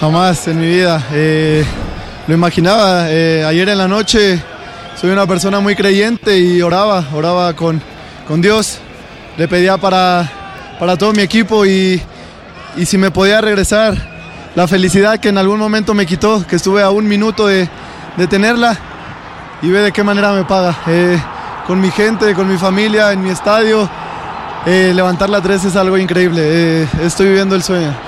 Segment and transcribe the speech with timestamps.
[0.00, 1.02] Jamás en mi vida.
[1.12, 1.64] Eh,
[2.26, 3.10] lo imaginaba.
[3.10, 4.40] eh, ayer en la noche
[5.00, 7.82] soy una persona muy creyente y oraba, oraba con,
[8.26, 8.78] con Dios.
[9.36, 10.30] Le pedía para,
[10.78, 12.00] para todo mi equipo y,
[12.76, 13.96] y si me podía regresar
[14.54, 17.68] la felicidad que en algún momento me quitó, que estuve a un minuto de,
[18.16, 18.76] de tenerla
[19.62, 20.76] y ve de qué manera me paga.
[20.86, 21.20] Eh,
[21.66, 23.88] con mi gente, con mi familia, en mi estadio,
[24.64, 26.82] levantar la 3 es algo increíble.
[27.02, 28.07] Estoy viviendo el sueño.